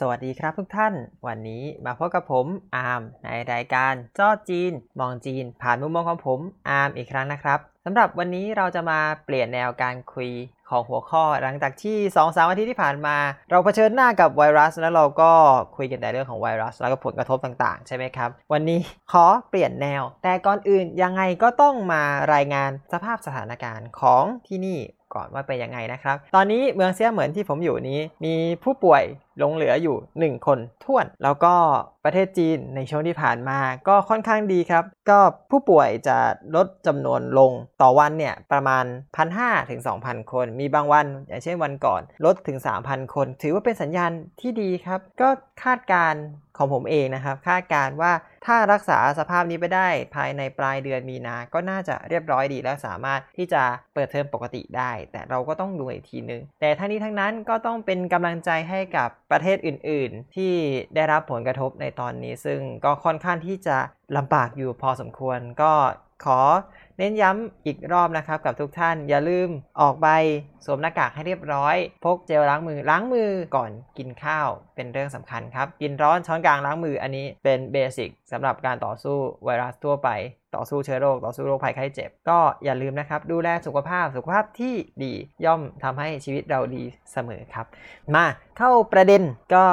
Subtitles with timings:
[0.00, 0.94] สวัสดีครับทุกท่าน
[1.26, 10.30] วันนี้มาพบกับผมอาร์มในรายการจ้อจีน มองจีน ผ่านมุมมองของผมอาร์มอีกครั้งนะครับสำหรับวันนี้เราจะมาเปลี่ยนแนวการคุย
[10.70, 13.16] ของหัวข้อหลังจากที่2อสามอาทิตย์ที่ผ่านมา
[13.50, 15.32] เราเผชิญหน้ากับไวรัส แล้วเราก็
[15.76, 18.80] คุยกันแต่เรื่องของไวรัส แล้วก็ผลกระทบต่างๆ ใช่ไหมครับ วันนี้
[19.12, 22.02] ขอเปลี่ยนแนว แต่ก่อนอื่นยังไงก็ต้องมา
[22.34, 24.78] รายงานสภาพสถานการณ์ของที่นี่
[25.14, 28.34] ก่อนว่าเป็นยังไงนะครับ ตอนนี้เมืองเซียเหมือนที่ผมอยู่นี้มี
[28.64, 29.04] ผู้ป่วย
[29.38, 31.54] หลงเหลืออยู่ 1 คนท่วน แล้วก็
[32.04, 35.18] ประเทศจีนในช่วงที่ผ่านมาก็ค่อนข้างดีครับ ก็
[35.50, 36.18] ผู้ป่วยจะ
[36.56, 38.84] ลดจำนวนลงต่อวันเนี่ยประมาณ
[39.26, 45.28] 1,500ถึง2,000 คน มีบางวัน อย่างเช่นวันก่อนลดถึง 3,000 คน ถือว่าเป็นสัญญาณที่ดีครับ ก็
[45.62, 46.14] คาดการ
[46.58, 48.12] ของผมเองนะครับ คาดการว่า
[48.46, 53.62] ถ้ารักษาสภาพนี้ไปได้ภายในปลายเดือนมีนา ก็น่าจะเรียบร้อยดีและสามารถที่จะ
[53.94, 60.54] เปิดเทอมปกติได้ แต่เราก็ต้องดูอีกทีนึง แต่ทั้งนี้ทั้งนั้นก็ต้องเป็นกำลังใจให้กับประเทศอื่น ๆ ที่
[60.94, 63.78] ได้รับผลกระทบในตอนนี้ ซึ่งก็ค่อนข้างที่จะ
[64.16, 65.72] ลำบากอยู่พอสมควรก็
[66.24, 66.40] ขอ
[66.98, 69.48] เน้นย้ำอีกรอบนะครับกับทุกท่านอย่าลืม
[69.80, 70.08] ออกไป
[70.64, 80.08] สวมหน้ากากให้เรียบร้อย พกเจลล้างมือล้างมือก่อนกินข้าวเป็นเรื่องสำคัญครับ กินร้อนช้อนกลางล้างมืออันนี้เป็นเบสิกสำหรับการต่อสู้ไวรัสทั่วไป
[80.56, 85.12] ต่อสู้เชื้อโรคต่อสู้โรคภัยไข้เจ็บ ก็อย่าลืมนะครับ ดูแลสุขภาพสุขภาพที่ดี
[85.44, 87.66] ย่อมทำให้ชีวิตเราดีเสมอครับ
[88.14, 88.26] มา
[88.58, 89.22] เข้าประเด็น
[89.54, 89.66] ก็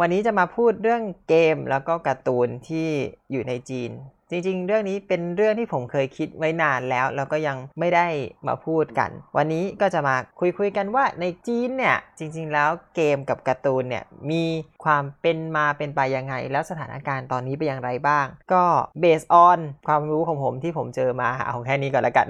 [0.00, 2.88] วันนี้จะมาพูดเรื่องเกมแล้วก็การ์ตูนที่
[3.30, 3.90] อยู่ในจีน
[4.30, 8.06] จริงๆ เรื่องนี้เป็นเรื่องที่ผมเคยคิดไว้นานแล้ว แล้วก็ยังไม่ได้
[8.46, 14.44] มาพูดกัน วันนี้ก็จะมาคุยคุยกันว่าในจีนเนี่ย จริงๆ แล้วเกมกับการ์ตูนเนี่ย มี
[14.84, 18.64] ความเป็นมาเป็นไปยังไง แล้วสถานการณ์ตอนนี้เป็นอย่างไรบ้าง ก็
[19.00, 22.26] เบสออนความรู้ของผมที่ผมเจอมาเอาแค่นี้ก่อนละกัน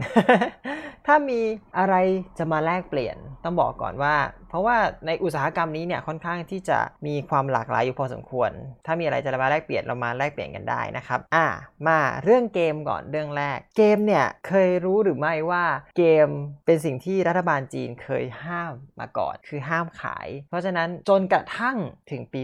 [1.07, 1.41] ถ้ามี
[1.79, 1.95] อะไร
[2.39, 4.15] จะมาแลกเปลี่ยนต้องบอกก่อนว่า
[4.49, 4.77] เพราะว่า
[5.07, 8.51] ในอุตสาหกรรมนี้เนี่ยค่อนข้างที่จะมีความหลากหลายอยู่พอสมควร
[8.87, 11.47] ถ้ามีอะไรจะมาแลกเปลี่ยนเรามาแลกเปลี่ยนกันได้นะครับ อ่า
[11.87, 15.65] มาเรื่องเกมก่อนเรื่องแรก เกมเนี่ยเคยรู้หรือไม่ว่า
[15.99, 16.29] เกม
[16.67, 21.77] เป็นสิ่งที่รัฐบาลจีนเคยห้ามมาก่อน คือห้ามขาย เพราะฉะนั้นจนกระทั่ง
[22.11, 22.41] ถึงปี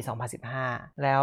[0.50, 1.22] 2015 แล้ว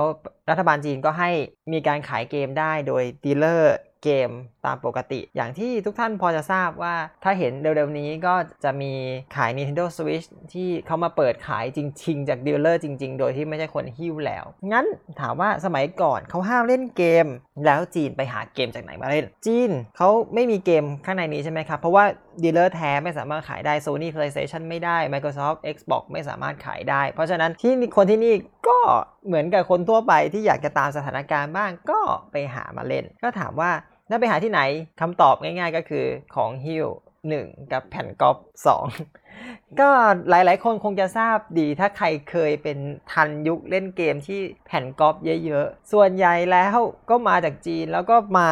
[0.49, 1.31] รัฐบาลจีนก็ให้
[1.73, 4.29] มีการขายเกมได้โดย dealer เกม
[4.65, 8.93] ตามปกติ อย่างที่ทุกท่านพอจะทราบว่าถ้าเห็นเร็วๆนี้ก็จะมี
[9.35, 14.85] ขาย Nintendo Switch ที่เขามาเปิดขายจริง ๆ จาก dealer จริง ๆ โดยที่ไม่ใช่คนหิ้วแล้ว งั้น
[15.19, 17.27] ถามว่าสมัยก่อนเขาห้ามเล่นเกม
[17.65, 22.03] แล้วจีนไปหาเกมจากไหนมาเล่น จีนเขาไม่มีเกมข้างในนี้ใช่ไหมครับ เพราะว่า
[22.43, 28.35] dealer แท้ไม่สามารถขายได้ Sony PlayStation ไม่ได้ Microsoft Xbox ไม่สามารถขายได้ เพราะฉะนั้นที่คนที่นี่
[28.67, 28.79] ก็
[29.27, 31.99] เหมือนกับคนทั่วไปที่อยากจะตามสถานการณ์บ้างก็
[32.31, 33.71] ไปหามาเล่น ก็ถามว่า
[34.09, 34.61] น่าไปหาที่ไหน
[35.01, 36.05] คำตอบง่ายๆก็คือ
[36.35, 36.87] ของหิ้ว
[37.29, 38.37] 1กับแผ่นก๊อป
[39.07, 39.89] 2ก็
[40.29, 42.77] หลายๆ คนคงจะทราบดีถ้าใครเคยเป็น
[43.11, 45.15] ทันยุคเล่นเกมที่แผ่นก๊อป
[45.45, 46.77] เยอะๆ ส่วนใหญ่แล้ว
[47.09, 48.47] ก็มาจากจีนแล้วก็มา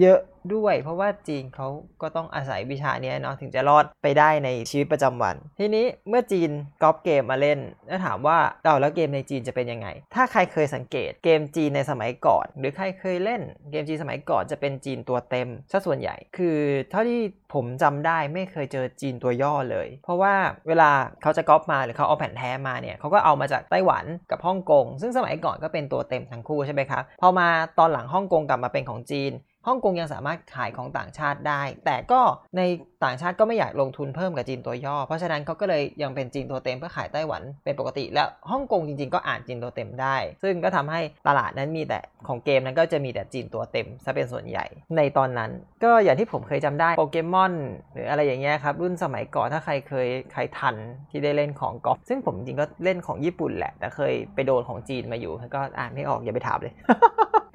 [0.00, 0.20] เยอะ
[0.54, 1.68] ด้วย เพราะว่าจีนเขา
[2.02, 6.50] ก็ต้องอาศัยวิชานี้เนาะถึงจะรอดไปได้ในชีวิตประจำวัน ทีนี้เมื่อจีน
[6.82, 16.58] ก๊อปเกมมาเล่นแล้วถามว่าเราแล้วเกมในจีนจะเป็นยังไง ถ้าใครเคยสังเกตเกมจีนในสมัยก่อน หรือใครเคยเล่นเกมจีนสมัยก่อนจะเป็นจีนตัวเต็มซะส่วนใหญ่ คือ
[16.90, 17.20] เท่าที่
[17.54, 20.34] ผมจำได้ไม่เคยเจอจีนตัวย่อเลย เพราะว่า
[20.68, 20.90] เวลา
[21.22, 29.32] เขาจะก๊อปมาหรือเขาเอาแผ่นแท้มาเนี่ยเขาก็เอามาจากไต้หวันกับฮ่องกง ซึ่งสมัยก่อนก็เป็นตัวเต็มทั้งคู่ใช่ไหมครับพอมาตอนหลังฮ่องกงกลับมาเป็นของจีน
[29.66, 32.20] ฮ่องกงยังสามารถขายของต่างชาติได้ แต่ก็
[32.56, 32.60] ใน
[33.04, 41.98] ต่างชาติก็ไม่อยากลงทุนเพิ่มกับจีนตัวย่อ เพราะฉะนั้นเขาก็เลยยังเป็นจีนตัวเต็มเพื่อขายไต้หวันเป็นปกติ แล้วฮ่องกงจริงๆ ก็อ่านจีนตัวเต็มได้ ซึ่งก็ทำให้ตลาดนั้นมีแต่
[42.28, 44.66] ของเกมนั้นก็จะมีแต่จีนตัวเต็มซะเป็นส่วนใหญ่
[44.96, 45.50] ในตอนนั้น
[45.84, 47.52] ก็อย่างที่ผมเคยจำได้โปเกมอน
[47.94, 50.76] หรืออะไรอย่างเงี้ยครับรุ่นสมัยก่อนถ้าใครเคยใครทัน
[51.10, 56.74] ที่ได้เล่นของกอล์ฟซึ่งผมจริงก็เล่นของญี่ปุ่นแหละ แต่เคยไปโดนของจีนมาอยู่ก็อ่านไม่ออกอย่าไปถามเลย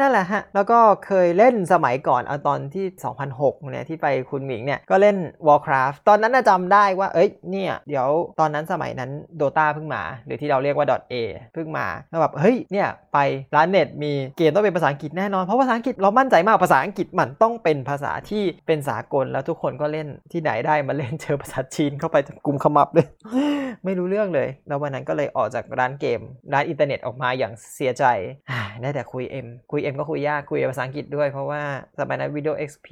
[0.02, 2.86] นั่นแหละฮะ แล้วก็เคยเล่นสมัยก่อนเอาตอนที่
[3.28, 8.08] 2006เนี่ยที่ไปคุณหมิงเนี่ยก็เล่น Warcraft ตอนนั้นจำได้ว่า เอ้ย เนี่ย เดี๋ยว
[8.40, 11.16] ตอนนั้นสมัยนั้น Dota เพิ่งมา หรือที่เราเรียกว่า .a
[11.54, 13.18] เพิ่งมาแล้วแบบเฮ้ย เนี่ย ไป
[13.56, 23.08] ร้านเน็ตมีเกมต้องเป็นภาษาอังกฤษแน่นอน เพราะภาษาอังกฤษเรามั่นใจมากภาษาอังกฤษมันต้องเป็นภาษาที่เป็นสากลแล้วทุกคนก็เล่นที่ไหนได้มาเล่นเจอภาษาจีนเข้าไปกลุ่มขมับเลย
[23.86, 26.20] ไม่รู้เรื่องเลย แล้ววันนั้นก็เลยออกจากร้านเกม
[26.54, 28.06] ร้านอินเทอร์เน็ตออกมาอย่างเสียใจ
[28.82, 31.62] ได้แต่คุยเอ็มคุยเอ็มก็คุยยากคุยภาษาอังกฤษด้วยเพราะว่า
[32.00, 32.88] สมัยนั้น Windows XP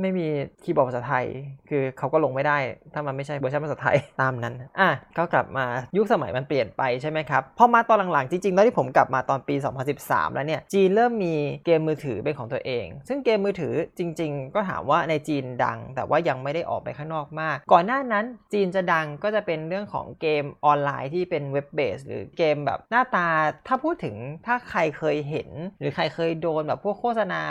[0.00, 0.26] ไม่มี
[0.62, 1.26] คีย์บอร์ดภาษาไทย
[1.70, 2.58] คือเขาก็ลงไม่ได้
[2.94, 5.66] ถ้ามันไม่ใช่เวอร์ชันภาษาไทยตามนั้น อะก็กลับมา
[5.96, 9.54] ยุคสมัยมันเปลี่ยนไปใช่ไหมครับ พอมาตอนหลังๆ จริงๆ แล้วที่ผมกลับมาตอนปี
[9.96, 11.34] 2013 แล้วเนี่ย จีนเริ่มมี
[11.64, 23.28] เกมมือถือเป็นของตัวเอง ซึ่งเกมมือถือจริง ๆ ก็ถามว่าในจีนดัง แต่ว่ายังไม่ได้ออกไปข้างนอกมาก ก่อนหน้านั้นจีนจะดังก็จะเป็นเรื่องของเกมออนไลน์ที่เป็น web base หรือเกมแบบหน้าตา
[23.68, 24.16] ถ้าพูดถึง
[24.46, 25.48] ถ้าใครเคยเห็น
[25.80, 27.42] หรือใครเคยโดนแบบพวกโฆษณา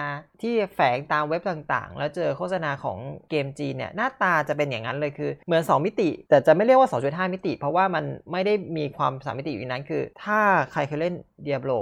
[0.41, 2.97] ที่แฝงตามเว็บต่างๆ แล้วเจอโฆษณาของ
[3.29, 10.39] เกมจีนเนี่ยหน้าตาจะเป็นอย่างนั้นเลยคือเหมือน 2 มิติ แต่จะไม่เรียกว่า 2.5 มิติ เพราะว่ามันไม่ได้มีความสามมิติอยู่นั้น คือ ถ้า
[10.71, 11.15] ใครเคยเล่น
[11.45, 11.79] Diablo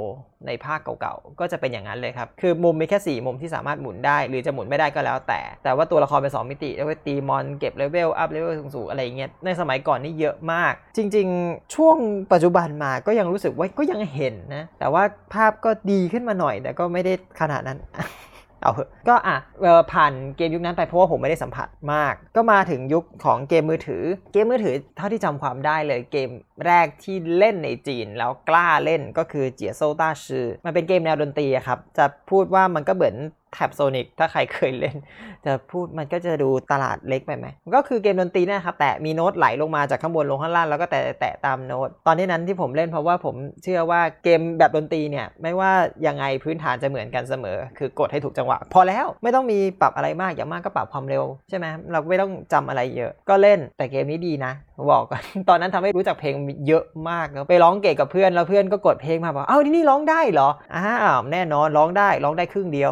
[0.48, 10.74] ในภาคเก่าๆ ก็จะเป็นอย่างนั้นเลยครับ คือมุมมีแค่ 4 มุมที่สามารถหมุนได้ หรือจะหมุนไม่ได้ก็แล้วแต่ แต่ว่าตัวละครเป็น 2 มิติ แล้วก็ตีมอนเก็บเลเวล up level สูงๆ อะไรเงี้ย ในสมัยก่อนนี่เยอะมาก
[10.98, 11.98] จริงๆ ช่วง
[12.34, 15.04] ปัจจุบันมาก็ยังรู้สึกว่าก็ยังเห็นนะ แต่ว่า
[15.34, 17.80] ภาพก็ดีขึ้นมาหน่อย แต่ก็ไม่ได้ขนาดนั้น
[18.64, 18.74] เอา
[19.10, 19.38] ก็อะ
[19.92, 26.30] ผ่านเกมยุคนั้นไปเพราะว่าผมไม่ได้สัมผัสมาก ก็มาถึงยุคของเกมมือถือ เกมมือถือเท่าที่จำความได้เลยเกม
[26.66, 33.16] แรกที่เล่นในจีน แล้วกล้าเล่นก็คือเจียโซต้าชื่อมันเป็นเกมแนวดนตรีครับจะพูดว่ามันก็เหมือน
[33.54, 34.96] แท็บโซนิกถ้าใครเคยเล่น
[35.46, 45.72] จะพูดมันก็จะดูตลาดเล็กไปไหม ก็คือเกมดนตรีนะครับ แต่มีโน้ตไหลลงมาจากข้างบนลงข้างล่างแล้วก็แตะแตะตามโน้ต ตอนนี้นั้นที่ผมเล่นเพราะว่าผมเชื่อว่าเกมแบบดนตรีเนี่ย ไม่ว่า
[46.08, 54.54] ยังไงพื้นฐานจะเหมือนกันเสมอ คือกดให้ถูกจังหวะ พอแล้วไม่ต้องมีปรับอะไรมากอย่างมากก็ปรับความเร็วใช่ไหมเราไม่ต้องจำอะไรเยอะ ก็เล่นแต่เกมนี้ดีนะ
[54.92, 56.36] บอกก่อนตอนนั้นทำให้รู้จักเพลง
[56.68, 60.86] เยอะมากแล้วไปร้องเกะกับเพื่อนแล้วเพื่อนก็กดเพลงมาบอกเอ้าที่นี่ร้องได้เหรออ้า
[61.18, 62.92] วแน่นอนร้องได้ร้องได้ครึ่งเดียว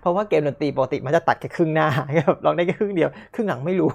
[0.00, 1.88] เพราะว่าเกมดนตรีปกติมันจะตัดแค่ครึ่งหน้า
[2.26, 3.92] ครับร้องได้แค่ครึ่งเดียว ครึ่งหลังไม่รู้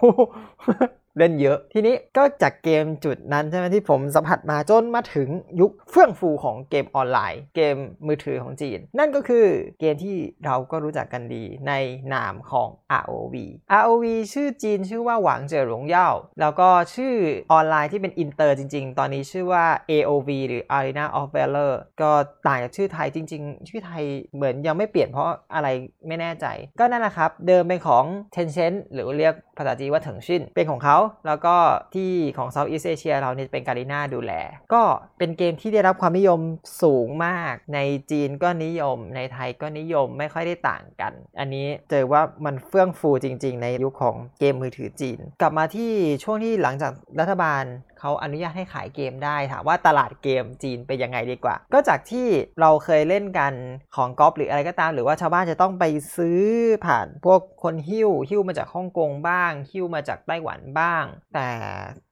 [1.17, 5.29] เล่นเยอะ ทีนี้ก็จากเกมจุดนั้นใช่ไหมที่ผมสัมผัสมาจนมาถึง
[5.59, 7.75] ยุคเฟื่องฟูของเกมออนไลน์ เกม
[8.07, 9.45] มือถือของจีน นั่นก็คือ
[9.79, 11.73] เกมที่เราก็รู้จักกันดีใน
[12.13, 12.69] นามของ
[13.03, 13.35] ROV
[13.81, 16.09] ROV ชื่อจีนชื่อว่าหวังเจ๋อหรงเย่า
[16.41, 17.13] แล้วก็ชื่อ
[17.51, 22.11] ออนไลน์ที่เป็นอินเตอร์จริง ๆ ตอนนี้ชื่อว่า AOV หรือ Arena of Valor ก็
[22.47, 24.03] ต่างจากชื่อไทยจริง ๆ ชื่อไทย
[24.35, 25.67] เหมือนยังไม่เปลี่ยนเพราะอะไร
[26.07, 26.45] ไม่แน่ใจ
[26.79, 28.05] ก็นั่นแหละครับ เดิมเป็นของ
[28.35, 31.55] Tencent หรือเรียกภาษาจีนว่าเถิงชินเป็นของเขาแล้วก็
[31.95, 34.33] ที่ของ Southeast Asia เราเนี่ยเป็นการีนาดูแล
[34.73, 34.83] ก็
[35.17, 36.39] เป็นเกมที่ได้รับความนิยม
[36.81, 37.79] สูงมาก ใน
[38.11, 45.91] จีนก็นิยม ในไทยก็นิยมไม่ค่อยได้ต่างกัน อันนี้เจอว่ามันเฟื่องฟูจริง ๆ ในยุคของเกมมือถือจีน กลับมาที่
[46.23, 47.63] ช่วงที่หลังจากรัฐบาล
[47.99, 52.27] เขาอนุญาตให้ขายเกมได้ถามว่าตลาดเกมจีนเป็นยังไงดีกว่า ก็จากที่
[52.61, 53.53] เราเคยเล่นกัน
[53.95, 55.83] ของก๊อปหรืออะไรก็ตาม หรือว่าชาวบ้านจะต้องไป
[56.17, 56.41] ซื้อ
[56.85, 61.03] ผ่านพวกคนฮิ้วฮิ้วมาจากฮ่องกงบ้างฮิ้วมาจากไต้หวันบ้าง
[61.35, 61.49] แต่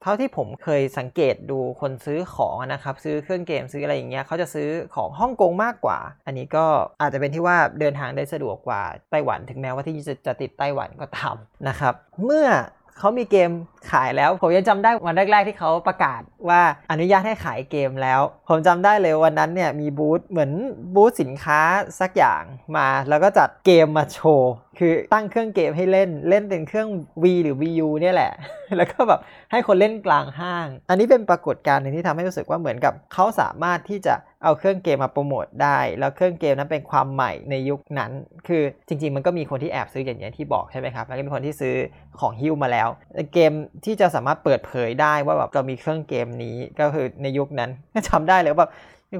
[0.02, 6.66] เท่าที่ผมเคยสังเกตดูคนซื้อของนะครับซื้อเครื่องเกมซื้ออะไรอย่างเงี้ยเขาจะซื้อของฮ่องกงมากกว่า อันนี้ก็
[7.00, 11.94] อาจจะเป็นที่ว่าเดินทางได้สะดวกกว่าไต้หวันถึงแม้ว่าที่จะจะติดไต้หวันก็ทำนะครับ
[12.24, 12.46] เมื่อ
[12.98, 13.50] เขามีเกม
[13.90, 16.60] ขายแล้ว ผมยังจำได้วันแรก ๆ ที่เขาประกาศว่า
[16.90, 20.52] อนุญาตให้ขายเกมแล้ว ผมจำได้เลยวันนั้นเนี่ยมีบูธเหมือน
[20.94, 21.60] บูธสินค้า
[22.00, 22.42] สักอย่าง
[22.76, 26.88] มา แล้วก็จัดเกมมาโชว์ คือตั้งเครื่องเกมให้เล่นเล่นเป็นเครื่อง
[27.22, 28.32] V หรือ VU เนี่ยแหละ
[28.76, 29.20] แล้วก็แบบ
[29.50, 34.14] ให้คนเล่นกลางห้าง อันนี้เป็นปรากฏการณ์หนึ่งที่ทำให้รู้สึกว่าเหมือนกับเขาสามารถที่จะ
[34.44, 38.10] เอาเครื่องเกมมาโปรโมทได้ แล้วเครื่องเกมนั้นเป็นความใหม่ในยุคนั้น
[38.48, 41.74] คือจริง ๆ มันก็มีคนที่แอบซื้ออย่างนี้ที่บอกใช่ไหมครับ แล้วก็มีคนที่ซื้อ
[42.20, 42.88] ของฮิ้วมาแล้ว
[43.34, 43.52] เกม
[43.84, 47.70] ที่จะสามารถเปิดเผยได้ว่าแบบเรามีเครื่องเกมนี้ก็คือในยุคนั้น
[48.08, 48.72] จำได้เลยว่าแบบ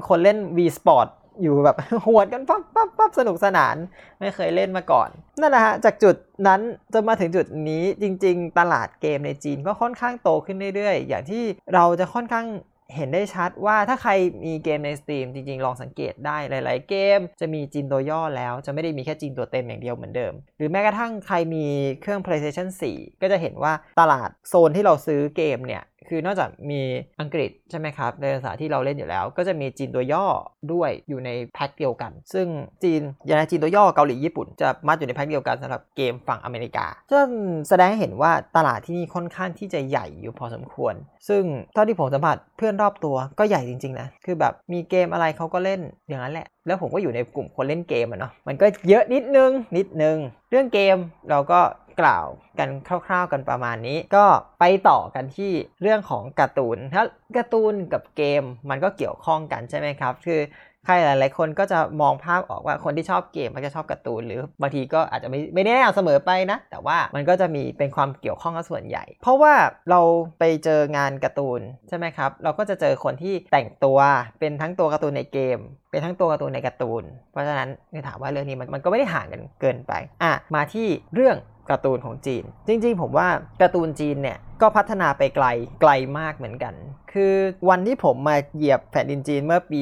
[0.09, 1.07] คนเล่น V Sport
[1.41, 3.75] อยู่แบบหวดกันปั๊บปั๊บปั๊บสนุกสนาน
[4.19, 6.15] ไม่เคยเล่นมาก่อน นั่นแหละฮะ จากจุด
[6.47, 6.61] นั้น
[6.93, 12.47] จนมาถึงจุดนี้จริง ๆ ตลาดเกมในจีนก็ค่อนข้างโตขึ้นเรื่อยๆ อย่างที่เราจะค่อนข้าง
[12.95, 14.11] เห็นได้ชัดว่าถ้าใคร
[14.45, 21.65] มีเกมใน Steam จริงๆ ลองสังเกตได้หลาย ๆ เกม จะมีจีนตัวย่อแล้ว จะไม่ได้มีแค่จีนตัวเต็มอย่างเดียวเหมือนเดิม หรือแม้กระทั่งใครมี
[22.01, 26.81] เครื่อง PlayStation 4 ก็จะเห็นว่าตลาดโซนที่เราซื้อเกมเนี่ย คือนอกจากมี
[27.19, 30.25] อังกฤษใช่ไหมครับในภาษาที่เราเล่นอยู่แล้ว ก็จะมีจีนตัวย่อ
[30.73, 32.47] ด้วยอยู่ในแพ็คเดียวกัน ซึ่ง
[32.83, 37.29] จีนอย่างจีนตัวย่อเกาหลีญี่ปุ่นจะมัดอยู่ในแพ็คเดียวกันสำหรับเกมฝั่งอเมริกาจน
[37.69, 40.93] แสดงให้เห็นว่าตลาดที่นี่ค่อนข้างที่จะใหญ่อยู่พอสมควร
[41.29, 50.17] ซึ่งเท่าที่ผมสัมผัสเพื่อนรอบตัวก็ใหญ่จริงๆนะคือแบบมีเกมอะไรเขาก็เล่นอย่างนั้นแหละ แล้วผมก็อยู่ในกลุ่มคนเล่นเกมอะเนาะมันก็เยอะนิดนึงนิดนึง
[50.51, 50.97] เรื่องเกม
[51.29, 51.59] เราก็
[52.01, 52.25] กล่าว
[52.59, 54.25] กันคร่าว ๆกันประมาณนี้ ก็
[54.59, 55.51] ไปต่อกันที่
[55.81, 57.03] เรื่องของการ์ตูนถ้า
[57.37, 60.41] การ์ตูนกับเกมมันก็เกี่ยวข้องกันใช่ไหมครับ คือ
[60.85, 69.53] ใครหลายๆคนก็จะมองภาพออกว่าคนที่ชอบเกมมันจะชอบการ์ตูนหรือบางทีก็อาจจะไม่ไม่แน่เสมอไปนะ แต่ว่ามันก็จะมีเป็นความเกี่ยวข้องกับส่วนใหญ่ เพราะว่า
[69.89, 70.01] เรา
[70.39, 73.99] ไปเจองานการ์ตูนใช่ไหมครับ เราก็จะเจอคนที่แต่งตัว
[74.39, 75.59] เป็นทั้งตัวการ์ตูนในเกม
[75.91, 77.69] เป็นทั้งตัวการ์ตูนในการ์ตูน เพราะฉะนั้น
[78.07, 81.37] ถามว่าเรื่องนี้มันมันก็ไม่ได้ห่างกันเกินไปอะมาที่เรื่อง
[81.69, 83.27] การ์ตูนของจีน จริงๆ ผมว่า
[83.61, 85.45] การ์ตูนจีนเนี่ยก็พัฒนาไปไกล
[85.81, 86.73] ไกลมากเหมือนกัน
[87.13, 87.33] คือ
[87.69, 89.81] วันที่ผมมาเหยียบแผ่นดินจีนเมื่อปี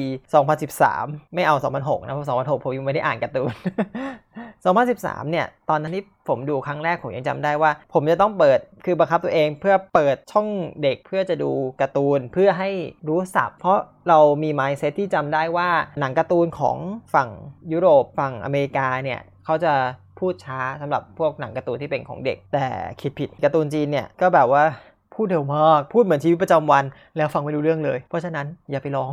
[0.68, 3.52] 2013 ไม่เอา 2006 นะเพราะ2006 ผมยังไม่ได้อ่านการ์ตูน
[4.62, 10.48] 2013 เนี่ย ตอนนั้นที่ผมดูครั้งแรกผมยังจำได้ว่า ผมจะต้องเปิดคือบังคับตัวเองเพื่อเปิดช่อง
[10.82, 11.50] เด็กเพื่อจะดู
[11.80, 12.70] การ์ตูนเพื่อให้
[13.08, 13.78] รู้ศัพท์เพราะ
[14.08, 15.68] เรามีไมซ์เซตที่จำได้ว่า
[16.00, 16.76] หนังการ์ตูนของ
[17.14, 17.28] ฝั่ง
[17.72, 19.74] ยุโรปฝั่งอเมริกาเนี่ยเขาจะ
[20.18, 22.66] พูดช้าสำหรับพวกหนังการ์ตูนที่เป็นของเด็ก แต่
[23.00, 24.64] คิดผิดการ์ตูนจีนเนี่ยก็แบบว่า
[25.16, 26.84] พูดเร็วมาก พูดเหมือนชีวิตประจำวัน
[27.16, 29.10] แล้วฟังไม่รู้เรื่องเลย เพราะฉะนั้นอย่าไปลอง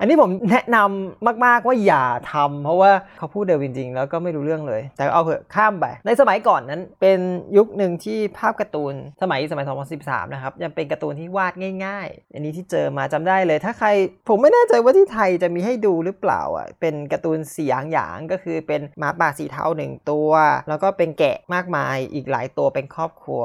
[0.00, 7.18] อันนี้ผมแนะนำมาก ๆ ว่าอย่าทำเพราะว่าเขาพูดเร็วจริง ๆ แล้วก็ไม่รู้เรื่องเลย แต่เอาเถอะข้ามไป ในสมัยก่อนนั้นเป็น
[7.56, 9.64] ยุคหนึ่งที่ภาพการ์ตูนสมัยสมัย
[10.00, 11.52] 2013 นะครับ ยังเป็นการ์ตูนที่วาด
[11.84, 13.88] ง่าย ๆ อันนี้ที่เจอมาจำได้เลย ถ้าใคร
[14.28, 20.30] ผมไม่แน่ใจว่าที่ไทยจะมีให้ดูหรือเปล่าอะเป็นการ์ตูนสีหยางๆก็คือเป็นหมาป่าสีเทาหนึ่งตัว
[20.68, 23.44] แล้วก็เป็นแกะมากมายอีกหลายตัวเป็นครอบครัว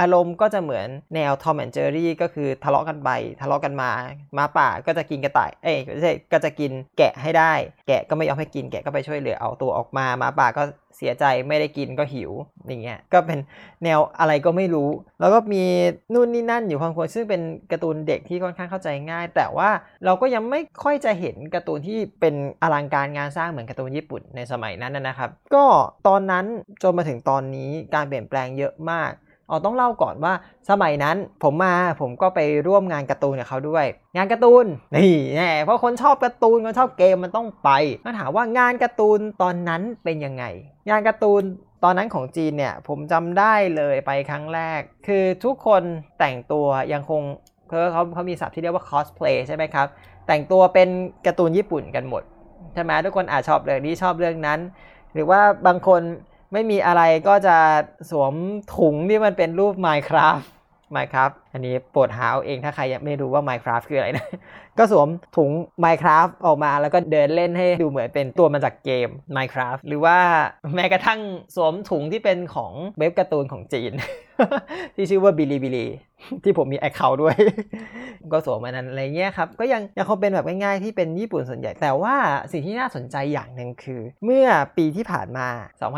[0.00, 3.90] อารมณ์ก็จะเหมือนแนว Tom and Jerry ก็คือทะเลาะกันไปทะเลาะกันมา
[4.34, 7.52] หมาป่าก็จะกินกระต่ายเอ้ยไม่ใช่ก็จะกินแกะให้ได้
[7.88, 10.62] แกะก็ไม่ยอมให้กินแกะก็ไปช่วยเหลือเอาตัวออกมาหมาป่าก็
[10.96, 12.32] เสียใจไม่ได้กินก็หิว
[12.66, 13.38] อย่างเงี้ยก็เป็น
[13.84, 14.90] แนวอะไรก็ไม่รู้
[15.20, 15.64] แล้วก็มี
[16.14, 17.42] นู่นนี่นั่นอยู่พอควรซึ่งเป็น
[17.72, 19.70] การ์ตูนเด็กที่ค่อนข้างเข้าใจง่าย แต่ว่า
[20.04, 25.64] เราก็ยังไม่ค่อยจะเห็นการ์ตูนที่เป็นอลังการงานสร้างเหมือนการ์ตูนญี่ปุ่นในสมัยนั้นนะครับ ก็
[26.08, 26.46] ตอนนั้น
[26.82, 29.12] จนมาถึงตอนนี้การเปลี่ยนแปลงเยอะมาก
[29.50, 30.32] อ๋อต้องเล่าก่อนว่า
[30.70, 33.84] สมัยนั้นผมมาผมก็ไปร่วมงานการ์ตูนกับเขาด้วย
[34.16, 34.66] งานการ์ตูน
[34.96, 37.70] นี่แน่เพราะคนชอบการ์ตูนคนชอบเกมมันต้องไป
[38.04, 40.44] มาถามว่างานการ์ตูนตอนนั้นเป็นยังไง
[40.90, 41.42] งานการ์ตูน
[41.84, 45.82] ตอนนั้นของจีนเนี่ยผมจำได้เลยไปครั้งแรก คือทุกคน
[46.18, 47.22] แต่งตัวยังคง
[47.66, 49.86] เพราะเขาเขามีศัพท์ที่เรียกว่าคอสเพลย์ใช่ไหมครับ
[50.26, 50.88] แต่งตัวเป็น
[51.26, 52.22] การ์ตูนญี่ปุ่นกันหมด
[52.74, 54.60] ใช่ไหมทุกคนอาจชอบเรื่องนี้ชอบเรื่องนั้น
[55.14, 56.02] หรือว่าบางคน
[56.52, 57.56] ไม่มีอะไรก็จะ
[58.10, 58.34] สวม
[58.76, 60.44] ถุงที่มันเป็นรูป Minecraft
[60.96, 64.28] Minecraft อันนี้โปรดหาเอาเองถ้าใครยังไม่รู้ว่า Minecraft คืออะไรนะ
[64.78, 65.50] ก็สวมถุง
[65.84, 70.16] Minecraft ออกมาแล้วก็เดินเล่นให้ดูเหมือนเป็นตัวมาจากเกม Minecraft หรือว่า
[70.74, 71.20] แม้กระทั่ง
[71.56, 73.92] สวมถุงที่เป็นของเว็บการ์ตูนของจีน
[74.94, 75.86] ที่ชื่อว่า Bilibili
[76.44, 77.34] ที่ผมมี account ด้วย
[78.32, 82.16] ก็สวมมานั้นอะไรเงี้ยครับ ก็ยังยังคงเป็นแบบง่ายๆที่เป็นญี่ปุ่นส่วนใหญ่ แต่ว่า
[82.52, 84.46] สิ่งที่น่าสนใจอย่างหนึ่งคือ เมื่อ
[84.76, 85.48] ปีที่ผ่านมา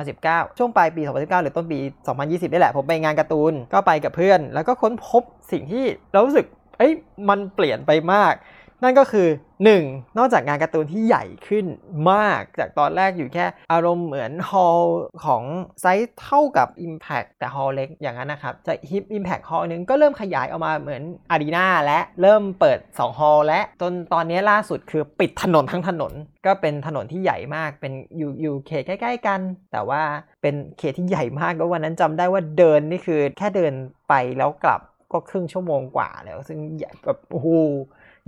[0.03, 1.79] 2019 ช่วงปลายปี 2019 หรือต้นปี
[2.17, 6.47] 2020นี่แหละ ผมไปงานการ์ตูน ก็ไปกับเพื่อน แล้วก็ค้นพบสิ่งที่เรารู้สึก
[6.79, 6.93] เอ้ย
[7.29, 8.35] มันเปลี่ยนไปมาก
[8.83, 9.29] นั่นก็คือ
[9.73, 10.19] 1.
[10.19, 11.67] นอกจากงานการ์ตูนที่ใหญ่ขึ้น
[12.13, 15.43] มาก จากตอนแรกอยู่แค่อารมณ์เหมือนฮอลล์ของ
[15.81, 26.13] ไซส์เท่ากับ Impact แต่ฮอล์เล็กอย่างนั้นนะครับจากฮิป Impact ฮอลล์นึงก็เริ่มขยายออกมาเหมือนอารีนาและเริ่มเปิด 2 ฮอลล์และจนตอนนี้ล่าสุดคือปิดถนนทั้งถนน
[26.47, 29.41] ก็เป็นถนนที่ใหญ่มากเป็นอยู่อยู่เขตใกล้ ๆ กัน
[29.73, 30.03] แต่ว่า
[30.43, 33.73] เป็นเขตที่ใหญ่มากแล้ววันนั้นจำได้ว่าเดินนี่คือแค่เดิน
[34.09, 34.81] ไปแล้วกลับ
[35.13, 37.49] ก็ครึ่งชั่วโมงกว่าแล้วซึ่งใหญ่แบบโอ้โห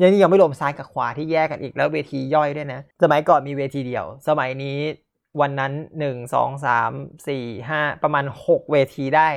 [0.01, 4.79] ยังนี่ยังไม่รวมซ้ายกับขวาที่แยกกันอีกแล้วเวทีย่อยด้วยนะ สมัยก่อนมีเวทีเดียว สมัยนี้
[5.41, 5.73] วันนั้น
[6.05, 9.29] 1 2 3 4 5 ประมาณ 6 เวทีได้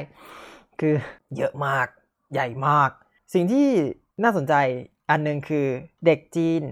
[0.79, 0.95] คือ
[1.37, 1.87] เยอะมาก
[2.33, 2.89] ใหญ่มาก
[3.33, 3.67] สิ่งที่
[4.23, 4.53] น่าสนใจ
[5.09, 5.67] อันหนึ่งคือ
[6.05, 6.63] เด็กจีน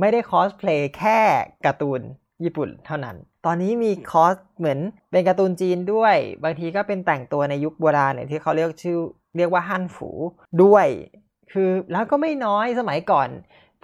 [0.00, 1.20] ไม่ได้คอสเพลย์แค่
[1.66, 2.00] การ์ตูน
[2.44, 3.16] ญี่ปุ่นเท่านั้น
[3.46, 4.78] ตอนนี้มีคอสเหมือน
[5.10, 8.98] เป็นการ์ตูนจีนด้วย บางทีก็เป็นแต่งตัวในยุคโบราณเนี่ยที่เขาเรียกชื่อ
[9.36, 10.08] เรียกว่าฮั่นฝู
[10.62, 10.86] ด้วย
[11.52, 13.28] คือแล้วก็ไม่น้อยสมัยก่อน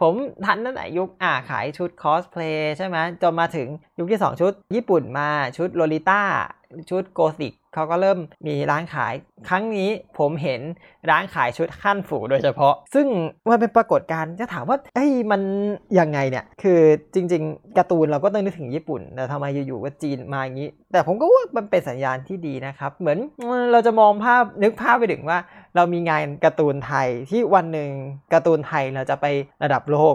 [0.00, 0.14] ผม
[0.44, 6.22] ทันนั้นแหละยุคอ่าขายชุดคอสเพลย์ใช่ไหมจนมาถึงยุคที่ 2 ชุดญี่ปุ่นมาชุด Lolita
[6.90, 9.14] ชุดโกสิกเขาก็เริ่มมีร้านขาย
[9.48, 10.60] ครั้งนี้ผมเห็น
[11.10, 13.06] ร้านขายชุดฮั่นฝูโดยเฉพาะ ซึ่ง
[13.50, 15.40] มันเป็นปรากฏการณ์จะถามว่าเอ้ยมัน
[15.98, 16.80] ยังไงเนี่ย คือ
[17.14, 23.18] จริง ๆการ์ตูนเราก็ต้องนึกถึงญี่ปุ่นแต่ทำไมอยู่ๆว่าจีนมาอย่างนี้ แต่ผมก็ว่ามันเป็นสัญญาณที่ดีนะครับ เหมือน
[23.72, 25.38] เราจะมองภาพนึกภาพไปถึงว่า
[25.76, 27.90] เรามีงานการ์ตูนไทยที่วันหนึ่ง
[28.32, 29.26] การ์ตูนไทยเราจะไป
[29.62, 29.98] ระดับโล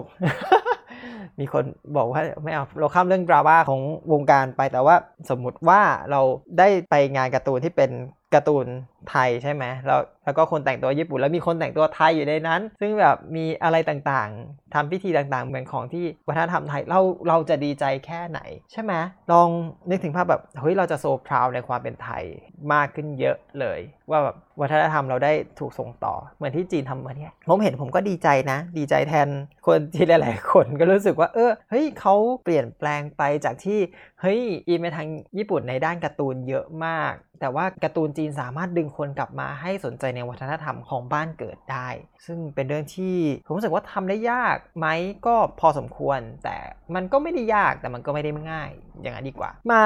[1.40, 1.64] มีคน
[1.96, 3.80] บอกว่าไม่เอาเราข้ามเรื่องดราม่าของ
[4.12, 4.96] วงการไปแต่ว่า
[5.30, 5.80] สมมุติว่า
[6.10, 6.20] เรา
[6.58, 7.90] ได้ไปงานการ์ตูนที่เป็น
[8.34, 8.66] การ์ตูน
[9.10, 18.40] ไทยใช่ไหมแล้วแล้วก็คนแต่งตัวญี่ปุ่นแล้วมีคนแต่งตัวไทยอยู่ในนั้น ซึ่งแบบมีอะไรต่างๆทำพิธีต่างๆ เหมือนของที่วัฒนธรรมไทยเราเราจะดีใจแค่ไหน
[18.72, 18.92] ใช่ไหม
[19.32, 19.48] ลอง
[19.90, 22.24] นึกถึงภาพแบบเฮ้ยเราจะโซพราวในความเป็นไทย
[22.72, 29.28] มากขึ้นเยอะเลย ว่าแบบวัฒนธรรมเราได้ถูกส่งต่อเหมือนที่จีนทำมาเนี่ยผมเห็นผมก็ดีใจนะ ดีใจแทน
[29.66, 33.78] คนที่หลายๆคนก็รู้สึกว่าเออเฮ้ยเขาเปลี่ยนแปลงไปจากที่
[34.20, 41.88] เฮ้ยอินไปทางญี่ปุ่นในด้านการ์ตูนเยอะมาก แต่ว่าการ์ตูนจีนสามารถดึงคนกลับมาให้สนใจในวัฒนธรรมของบ้านเกิดได้
[42.26, 43.16] ซึ่งเป็นเรื่องที่
[43.46, 44.86] ผมรู้สึกว่าทำได้ยากไหม
[45.26, 46.56] ก็พอสมควร แต่
[46.94, 48.70] มันก็ไม่ได้ยากแต่มันก็ไม่ได้ง่าย
[49.02, 49.82] อย่างนั้นดีกว่า มา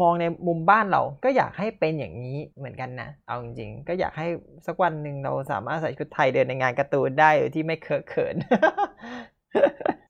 [0.00, 4.26] มองในมุมบ้านเราก็อยากให้เป็นอย่างนี้เหมือนกันนะเอาจริงๆก็อยากให้
[4.66, 8.34] สักวันหนึ่งเราสามารถใส่ชุดไทยเดินในงานการ์ตูนได้โดยที่ไม่เคอะเขิน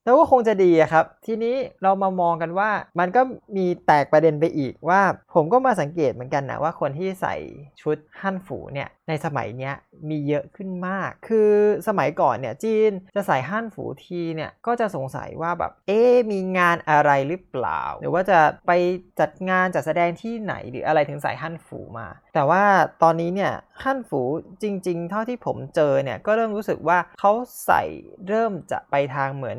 [0.05, 3.21] แล้วก็คงจะดีครับ ทีนี้เรามามองกันว่ามันก็
[3.57, 5.01] มีแตกประเด็นไปอีกว่า
[5.35, 7.35] ผมก็มาสังเกตเหมือนกันนะว่าคนที่ใส่
[7.81, 9.75] ชุดฮั่นฝูเนี่ย ในสมัยเนี้ย
[10.09, 11.51] มีเยอะขึ้นมาก คือ
[11.89, 16.01] สมัยก่อนเนี่ยจีนจะใส่ฮั่นฝูทีเนี่ยก็จะสงสัยว่าแบบเอ๊
[16.31, 18.73] มีงานอะไรหรือเปล่า หรือว่าจะไป
[19.21, 22.65] จัดงานจัดแสดงที่ไหนหรืออะไรถึงใส่ฮั่นฝูมา แต่ว่า
[23.03, 24.21] ตอนนี้เนี่ยฮั่นฝู
[24.63, 27.33] จริง ๆ เท่าที่ผมเจอเนี่ยก็เริ่มรู้สึกว่าเขา
[27.67, 27.83] ใส่
[28.29, 29.59] เริ่มจะไปทางเหมือน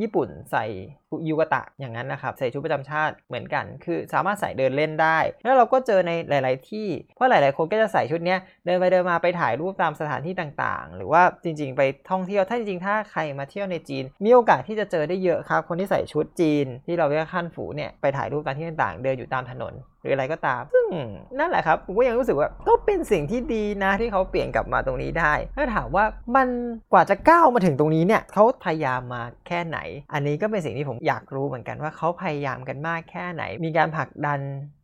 [0.00, 0.66] ญี่ปุ่นใส่
[1.28, 15.60] ยูกะตะอย่างนั้นนะครับใส่ชุดประจำชาติเหมือนกัน คือสามารถใส่เดินเล่นได้ แล้วเราก็เจอในหลาย ๆ ที่ เพราะหลาย ๆ คนก็จะใส่ชุดเนี้ยเดินไปเดินมาไปถ่ายรูปตามสถานที่ต่าง ๆ หรือว่าจริง ๆ ไปท่องเที่ยวถ้าจริง ๆ ถ้าใครมาเที่ยวในจีน มีโอกาสที่จะเจอได้เยอะครับ
[15.68, 20.86] คนที่ใส่ชุดจีน ที่เราเรียกขั้นฝูเนี่ยไปถ่ายรูปตามที่ต่าง ๆ เดินอยู่ตามถนน หรืออะไรก็ตาม ซึ่ง
[21.38, 26.04] นั่นแหละครับผมก็ยังรู้สึกว่าก็เป็นสิ่งที่ดีนะที่เขาเปลี่ยนกลับมาตรงนี้ได้ ถ้าถามว่า
[26.36, 26.48] มัน
[26.92, 29.78] กว่าจะก้าวมาถึงตรงนี้เนี่ยเขาพยายามมาแค่ไหน
[30.12, 34.40] อันนี้ก็เป็นสิ่งที่ผมอยากรู้เหมือนกันว่าเขาพยายามกันมากแค่ไหน มีการผลักดัน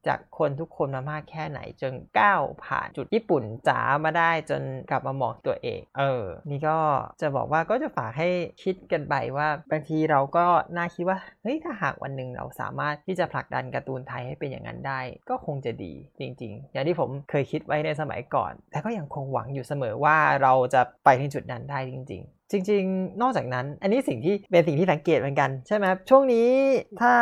[0.08, 6.78] จากคนทุกคนมามากแค่ไหน จนก้าวผ่านจุดญี่ปุ่นจ๋ามาได้จนกลับมามองตัวเอง เออ นี่ก็
[7.20, 8.28] จะบอกว่าก็จะฝากให้
[8.62, 10.46] คิดกันไปว่าบางทีเราก็
[10.76, 26.48] น่าคิดว่าเฮ้ยถ้าหากวันหนึ่งเราสามารถที่จะผลักดันการ์ตูนไทยให้เป็นอย่างนั้นได้ ก็คงจะดีจริง ๆ อย่างที่ผมเคยคิดไว้ในสมัยก่อน แต่ก็ยังคงหวังอยู่เสมอว่าเราจะไปถึงจุดนั้นได้จริง ๆ จริง ๆ นอกจากนั้น อันนี้สิ่งที่เป็นสิ่งที่สังเกตเหมือนกันใช่ไหมช่วงนี้
[27.00, 27.14] ถ้า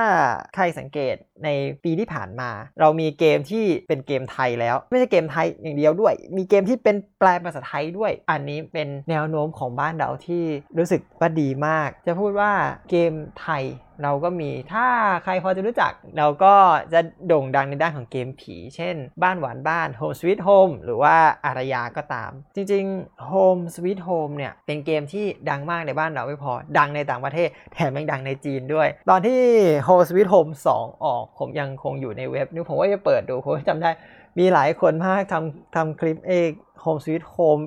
[0.54, 1.14] ใครสังเกต
[1.44, 1.48] ใน
[1.84, 2.50] ปีที่ผ่านมา
[2.80, 10.42] เรามีเกมที่เป็นเกมไทยแล้ว ไม่ใช่เกมไทยอย่างเดียวด้วย มีเกมที่เป็นแปลภาษาไทยด้วย อันนี้เป็นแนวโน้มของบ้านเราที่
[10.78, 12.52] รู้สึกว่าดีมาก จะพูดว่า
[12.90, 13.64] เกมไทย
[14.02, 14.86] เราก็มีถ้า
[15.24, 16.54] ใครพอจะรู้จัก เราก็
[16.92, 29.40] จะโด่งดังในด้านของเกมผี เช่น บ้านหวานบ้าน Home Sweet Home หรือว่าอารยาก็ตาม จริงๆ Home Sweet Home เนี่ย เป็นเกมที่ดังมากในบ้านเราไม่พอ ดังในต่างประเทศ แถมยังดังในจีนด้วย ตอนที่
[29.86, 33.90] Home Sweet Home 2 ออก ผมยังคงอยู่ในเว็บนี่ผมว่าจะเปิดดูผมจำได้
[34.38, 37.58] มีหลายคนมากทำทำคลิปเอก Home Sweet Home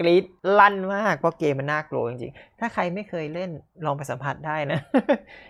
[0.00, 0.24] กรีด
[0.58, 3.50] ลั่นมาก เพราะเกมมันน่ากลัวจริงๆ ถ้าใครไม่เคยเล่น
[3.84, 4.80] ลองไปสัมผัสได้นะ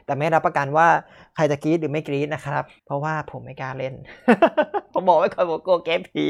[0.06, 0.88] แต่ไม่รับประกันว่า
[1.36, 3.94] ใครจะกรีดหรือไม่กรีดนะครับ เพราะว่าผมไม่กล้าเล่น
[4.92, 6.24] ผมบอกไว้ก่อนผมกลัวเกมผี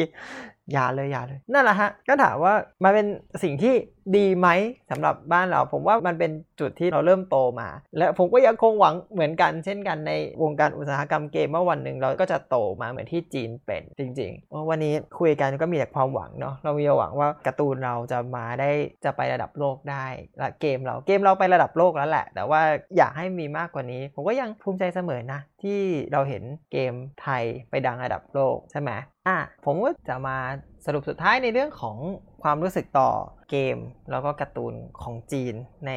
[0.73, 3.07] อย่าเลยอย่าเลย นั่นแหละฮะ ก็ถามว่ามันเป็น
[3.43, 3.75] สิ่งที่
[4.17, 4.49] ดีไหม
[4.91, 18.71] สำหรับบ้านเรา ผมว่ามันเป็นจุดที่เราเริ่มโตมา และผมก็ยังคงหวังเหมือนกัน เช่นกันในวงการอุตสาหกรรมเกมว่าวันหนึ่งเราก็จะโตมาเหมือนที่จีนเป็นจริงๆว่าวันนี้คุยกันก็มีแต่ความหวังเนาะเรามีหวังว่าการ์ตูนเราจะมาได้
[19.05, 20.07] จะไประดับโลกได้
[20.39, 22.61] และเกมเราเกมเราไประดับโลกแล้วแหละ แต่ว่า
[22.97, 25.81] อยากให้มีมากกว่านี้ ผมก็ยังภูมิใจเสมอนะ ที่
[26.13, 28.91] เราเห็นเกมไทยไปดังระดับโลกใช่ไหม
[29.29, 30.39] อะผมก็จะมา
[30.87, 31.97] สรุปสุดท้ายในเรื่องของ
[32.43, 33.11] ความรู้สึกต่อ
[33.51, 33.79] เกม
[34.11, 35.55] แล้วก็การ์ตูนของจีน
[35.87, 35.93] ใน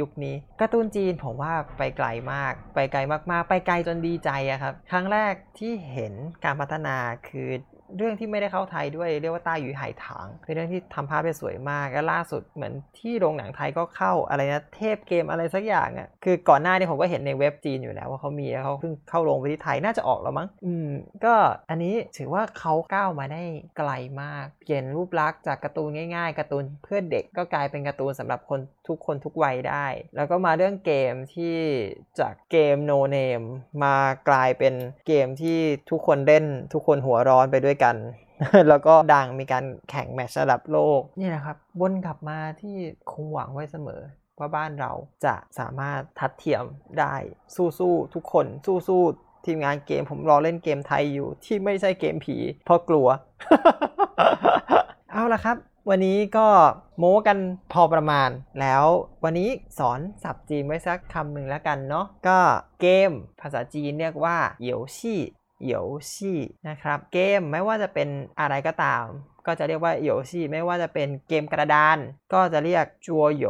[0.00, 6.96] ยุคนี้การ์ตูนจีนผมว่าไปไกลมาก ไปไกลมากๆ ไปไกลจนดีใจอะครับ ครั้งแรกที่เห็นการพัฒนา
[7.28, 7.48] คือ
[7.96, 20.90] เรื่องที่ไม่ได้เข้าไทยด้วยเรียกว่าต้าหยุยไหถางเป็นเรื่องที่ทำภาพได้สวยมากและล่าสุดเหมือนที่โรงหนังไทยก็เข้าอะไรนะเทพเกมอะไรสักอย่างอะ่ะคือก่อนหน้านี้ผมก็เห็นในเว็บจีนอยู่แล้วว่าเขามีแล้วเขาเพิ่งเข้าโรงไปที่ไทยน่าจะออกแล้วมั้งอืม
[21.24, 21.34] ก็
[21.70, 23.42] อันนี้ถือว่าเขาก้าวมาได้
[23.76, 23.90] ไกล
[24.22, 31.56] มาก เปลี่ยนรูปลักษณ์จากการ์ตูนง่ายๆการ์ตูนเพื่อเด็กก็กลายเป็นการ์ตูนสำหรับคน ทุกคนทุกวัยได้ แล้วก็มาเรื่องเกมที่
[32.20, 33.42] จากเกมโนเนม
[33.82, 33.94] มา
[34.28, 34.74] กลายเป็น
[35.06, 35.58] เกมที่
[35.90, 37.96] ทุกคนเล่น ทุกคนหัวร้อนไปด้วยกัน
[38.68, 42.76] แล้วก็ดังมีการแข่งแมตช์ระดับโลกนี่นะครับวนกลับมาที่
[43.10, 44.00] คงหวังไว้เสมอ
[44.38, 44.92] ว่าบ้านเรา
[45.24, 46.64] จะสามารถทัดเทียม
[47.00, 47.14] ได้
[47.56, 48.46] สู้ๆทุกคน
[48.88, 53.08] สู้ๆทีมงานเกมผมรอเล่นเกมไทยอยู่ที่ไม่ใช่เกมผีเพราะกลัว
[55.12, 55.56] เอาละครับ
[55.88, 56.48] วันนี้ก็
[56.98, 57.38] โม้กัน
[57.72, 58.84] พอประมาณ แล้ว
[59.24, 62.38] วันนี้สอนสับจีนไว้สักคำหนึ่งแล้วกันเนาะก็
[62.80, 65.20] เกม ภาษาจีนเรียกว่าเหยวชี่
[65.64, 68.08] เหยวชี่นะครับ เกมไม่ว่าจะเป็น
[68.40, 69.06] อะไรก็ตาม
[69.46, 71.98] ก็จะเรียกว่าโยชิไม่ว่าจะเป็นเกมกระดาน
[72.32, 73.46] ก็จะเรียกจัวโย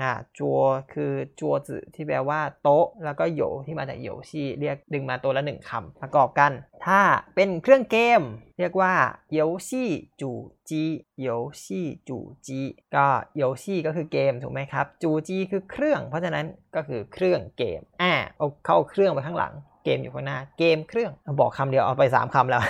[0.00, 0.58] อ่าจัว
[0.92, 6.52] คือจัวจืที่แปลว่าโต๊ะ แล้วก็โยที่มาจากโยชิเรียกดึงมาตัวละหนึ่งคำประกอบกัน
[6.86, 7.00] ถ้า
[7.34, 8.20] เป็นเครื่องเกม
[8.58, 8.94] เรียกว่า
[9.32, 9.84] โยชิ
[10.20, 10.30] จู
[10.68, 10.84] จี
[11.20, 11.28] โย
[11.62, 12.60] ชิจูจี
[12.94, 22.62] ก็โยชิก็คือเกมถูกไหมครับจูจีคือเครื่อง เพราะฉะนั้นก็คือเครื่องเกมอ่าเอาเข้าเครื่องไปข้างหลัง เกมอยู่ข้างหน้าเกมเครื่อง บอกคำเดียวเอาไป 3คำแล้ว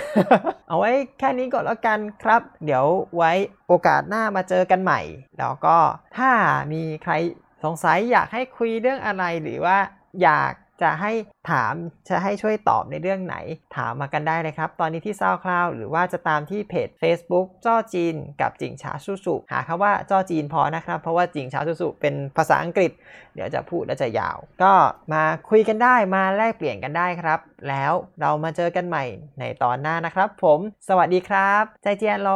[0.69, 2.85] เอาไว้แค่นี้ก่อนแล้วกันครับ เดี๋ยว
[3.17, 3.31] ไว้
[3.67, 5.01] โอกาสหน้ามาเจอกันใหม่
[5.39, 5.77] แล้วก็
[6.17, 6.31] ถ้า
[6.73, 7.13] มีใคร
[7.63, 9.77] สงสัยอยากให้คุยเรื่องอะไรหรือว่า
[10.23, 11.11] อยาก จะให้
[11.51, 11.73] ถาม
[12.09, 13.35] จะให้ช่วยตอบในเรื่องไหน
[13.75, 22.91] ถามมากันได้เลยครับ ตอนนี้ที่ SoundCloud หรือว่าจะตามที่เพจ Facebook จ้อจีน กับจิงชาสุสุหาคำว่าจ้อจีนพอนะครับ เพราะว่าจิงชาสุสุเป็นภาษาอังกฤษ
[23.33, 24.73] เดี๋ยวจะพูดแล้วจะยาว ก็
[25.13, 29.03] มาคุยกันได้มาแลกเปลี่ยนกันได้ครับ แล้วเรามาเจอกันใหม่
[29.39, 32.29] ในตอนหน้านะครับ ผม สวัสดีครับ ใจเจียนโล